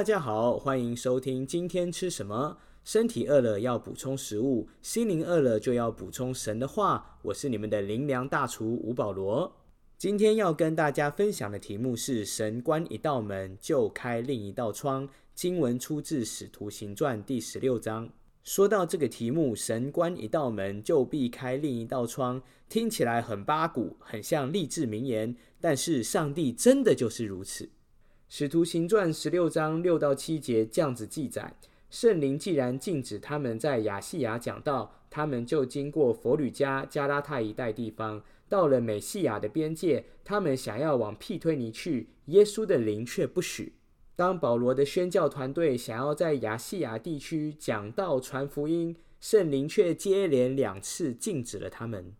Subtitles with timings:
[0.00, 2.56] 大家好，欢迎收听今天吃什么。
[2.84, 7.18] 身体饿了要补充食物，心灵饿了就要补充神的话。
[7.20, 9.54] 我是你们的灵粮大厨吴保罗。
[9.98, 15.06] 今天要跟大家分享的题目是“神关一道门，就开另一道窗”。
[15.36, 18.08] 经文出自《使徒行传》第十六章。
[18.42, 22.40] 说到这个题目，“神关一道门，就必开另一道窗”，
[22.70, 25.36] 听起来很八股，很像励志名言。
[25.60, 27.64] 但是上帝真的就是如此。
[28.32, 31.52] 《使徒行传》十六章六到七节这样子记载。
[31.90, 40.04] 圣灵既然禁止他们在亚细亚讲道，他们就经过佛吕加、加拉太一带地方，到了美西亚的边界。
[40.22, 43.72] 他们想要往庇推尼去，耶稣的灵却不许。
[44.14, 52.14] 当保罗的宣教团队想要在亚细亚地区讲道传福音，圣灵却接连两次禁止了他们。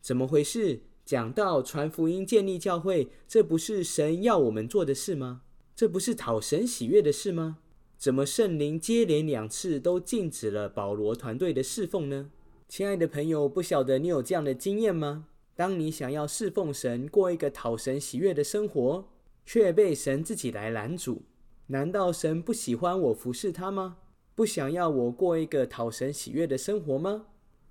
[0.00, 0.82] 怎么回事？
[1.04, 5.42] 讲道传福音、建立教会，这不是神要我们做的事吗？
[5.76, 7.58] 这不是讨神喜悦的事吗？
[7.98, 12.30] 怎么圣灵接连两次都禁止了保罗团队的侍奉呢？
[12.66, 15.26] 亲爱的朋友，不晓得你有这样的经验吗？
[15.54, 19.06] 当你想要侍奉神，过一个讨神喜悦的生活，
[19.44, 21.24] 却被神自己来拦阻，
[21.66, 23.98] 难道神不喜欢我服侍他吗？
[24.34, 27.26] 不想要我过一个讨神喜悦的生活吗？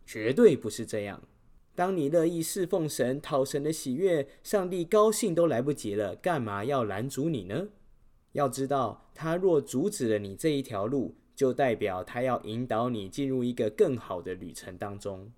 [0.05, 1.23] 绝对不是这样。
[1.73, 7.69] 当你乐意侍奉神、讨神的喜悦，上帝高兴都来不及了，干嘛要拦阻你呢？
[8.35, 15.31] 要知道，他若阻止了你这一条路，就代表他要引导你进入一个更好的旅程当中。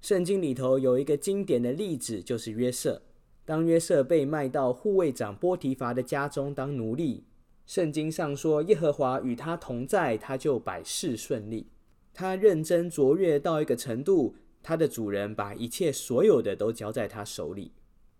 [0.00, 3.02] 圣经里头有一个经典的例子，就是约瑟。
[3.44, 7.24] 当约瑟被卖到护卫长波提乏的家中当奴隶，
[7.66, 11.66] 圣经上说耶和华与他同在，他就百事顺利。
[12.14, 17.72] 他认真卓越到一个程度，他的主人把一切所有的都交在他手里。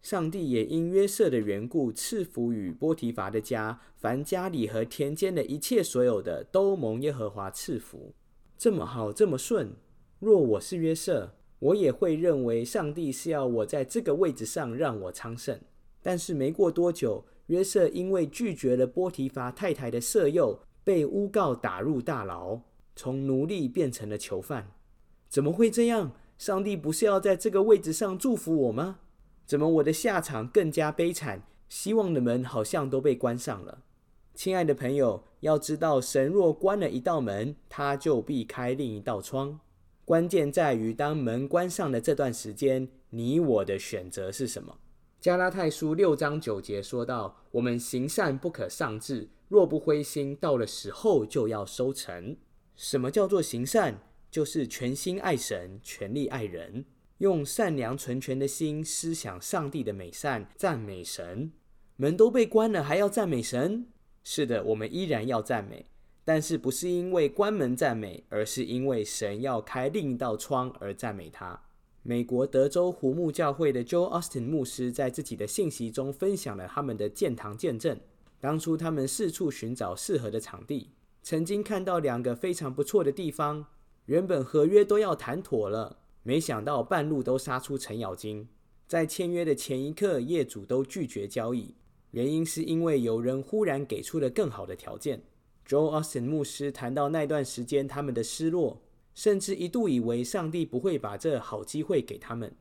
[0.06, 8.14] 上帝也因约瑟的缘故赐福与波提乏的家，凡家里和田间的一切所有的，都蒙耶和华赐福。
[8.56, 9.68] 这么好，这么顺。
[10.20, 15.58] 若我是约瑟，我也会认为上帝是要我在这个位置上让我昌盛。
[16.00, 22.60] 但是没过多久，约瑟因为拒绝了波提乏太太的色诱，被诬告打入大牢，
[22.94, 24.70] 从奴隶变成了囚犯。
[25.28, 26.12] 怎么会这样？
[26.38, 29.00] 上帝不是要在这个位置上祝福我吗？
[29.46, 31.44] 怎么我的下场更加悲惨？
[31.68, 33.82] 希望的门好像都被关上了。
[34.34, 39.60] 亲爱的朋友，要知道，神若关了一道门，他就必开另一道窗。
[40.04, 44.78] 关键在于，当门关上的这段时间，你我的选择是什么？
[45.20, 52.36] 加拉太书六章九节说到：“我们行善不可丧志，若不灰心，到了时候就要收成。”
[52.76, 54.02] 什么叫做行善？
[54.30, 56.84] 就是全心爱神，全力爱人。
[57.18, 61.50] 用善良纯全的心思想上帝的美善，赞美神。
[61.96, 63.86] 门都被关了，还要赞美神？
[64.22, 65.86] 是的，我们依然要赞美，
[66.24, 71.58] 但是不是因为关门赞美，而是因为神要开另一道窗而赞美他。
[72.02, 77.98] 美国德州湖木教会的 Joe Austin 牧师在自己的信息中分享了他们的建堂见证。
[78.38, 80.90] 当初他们四处寻找适合的场地，
[81.22, 83.66] 曾经看到两个非常不错的地方，
[84.04, 86.00] 原本合约都要谈妥了。
[86.26, 88.48] 没想到半路都杀出程咬金，
[88.88, 91.72] 在签约的前一刻，业主都拒绝交易，
[92.10, 95.22] 原因是因为有人忽然给出了更好的条件。
[95.68, 98.82] Joe Austin 牧师谈到那段时间他们的失落，
[99.14, 102.52] 甚至一度以为上帝不会把这好机会给他们。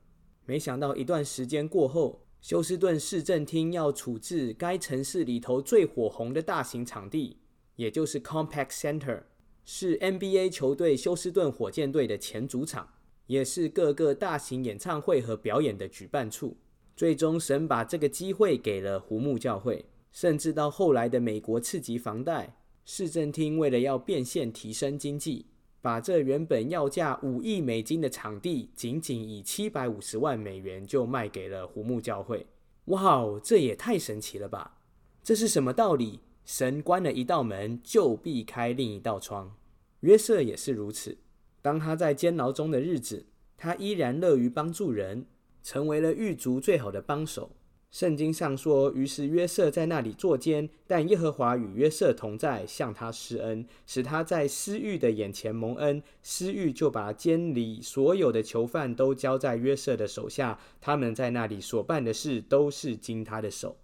[0.45, 7.39] 没想到一段时间过后，休斯顿市政厅要处置该城市里头最火红的大型场地，
[7.77, 9.23] 也就是 Compact Center，
[9.63, 12.89] 是 NBA 球队休斯顿火箭队的前主场。
[13.28, 16.58] 也是各个大型演唱会和表演的举办处。
[16.96, 25.47] 最终，神把这个机会给了胡木教会，甚至到后来的美国次级房贷市政厅，为了要变现提升经济，
[25.81, 32.48] 把这原本要价五亿美金的场地，仅仅以七百五十万美元就卖给了胡木教会。
[32.86, 34.78] 哇哦，这也太神奇了吧！
[35.24, 36.21] 这是什么道理？
[36.45, 39.56] 神关了一道门，就必开另一道窗。
[40.01, 41.18] 约瑟也是如此。
[41.65, 43.25] 当他在监牢中的日子，
[43.57, 45.25] 他依然乐于帮助人，
[45.63, 47.53] 成为了狱卒最好的帮手。
[47.89, 56.03] 圣经上说：“于是约瑟在那里坐监，但耶和华与约瑟同在，向他施恩，使他在私狱的眼前蒙恩。
[56.21, 63.75] 私狱就把监里所有的囚犯都交在约瑟的手下，他们在那里所办的事都是经他的手。”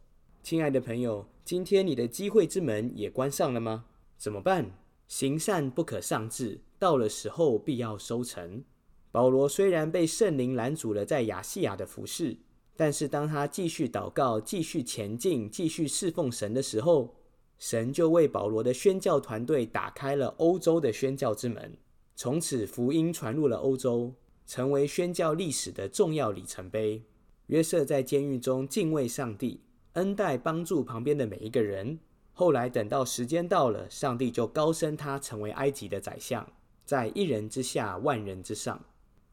[0.43, 3.85] 亲爱的朋友，今天你的机会之门也关上了吗？
[4.19, 4.69] 怎么办？
[5.07, 8.63] 行善不可丧志，到了时候必要收成。
[9.11, 12.35] 保罗虽然被圣灵拦阻了在亚细亚的服饰，
[12.75, 17.13] 但是当他继续祷告、继续前进、继续侍奉神的时候，
[17.59, 21.77] 神就为保罗的宣教团队打开了欧洲的宣教之门，
[22.15, 24.11] 从此福音传入了欧洲，
[24.47, 27.03] 成为宣教历史的重要里程碑。
[27.45, 29.61] 约瑟在监狱中敬畏上帝，
[29.93, 31.99] 恩待帮助旁边的每一个人。
[32.33, 36.49] 后来等到时间到了，上帝就高升他成为埃及的宰相，
[36.91, 38.83] 在一人之下，万人之上。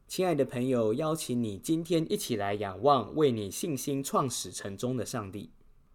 [0.07, 5.51] 亲爱的朋友，邀请你今天一起来仰望为你信心创始成终的上帝。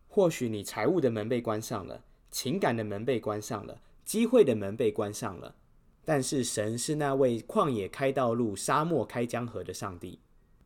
[0.09, 5.55] 或许你财务的门被关上了，情感的门被关上了，机会的门被关上了，
[6.03, 10.19] 但是神是那位旷野开道路、沙漠开江河的上帝。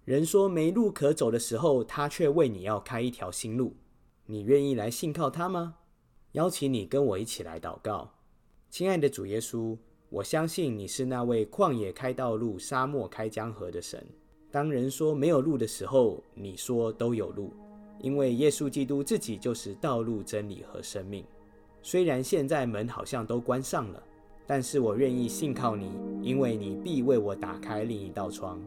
[0.04, 3.76] 人说没路可走的时候，他却为你要开一条新路。
[4.26, 5.76] 你愿意来信靠他吗？
[6.32, 8.16] 邀请你跟我一起来祷告，
[8.72, 9.78] 亲爱的主耶稣，
[10.10, 14.02] 我相信你是那位旷野开道路、沙漠开江河的神。
[14.50, 17.52] 当人说没有路的时候，你说都有路，
[18.00, 21.26] 因为耶稣基督自己就是道路、真理和生命。
[21.82, 24.02] 虽然现在门好像都关上了，
[24.46, 28.58] 但是我愿意信靠你，因为你必为我打开另一道窗。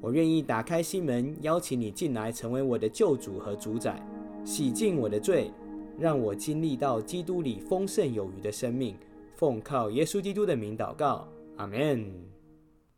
[0.00, 4.00] 我愿意打开心门，邀请你进来，成为我的救主和主宰，
[4.44, 5.50] 洗净我的罪，
[5.98, 8.94] 让我经历到基督里丰盛有余的生命。
[9.36, 12.08] 奉靠耶稣基督的名祷告，阿门。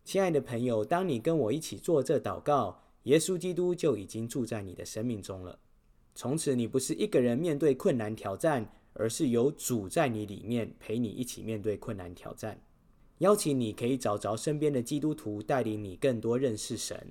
[0.04, 5.58] 亲爱的朋友，当你跟我一起做这祷告，耶稣基督就已经住在你的生命中了。
[6.14, 12.60] 从此，你不是一个人面对困难挑战，而是有主在你里面陪你一起面对困难挑战。
[13.18, 17.10] 邀请你可以找着身边的基督徒，带领你更多认识神。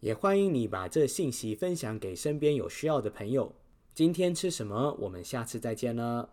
[0.00, 3.54] 也欢迎你把这信息分享给身边有需要的朋友。
[3.94, 4.96] 今天吃什么？
[4.98, 6.28] 我们下次再见了。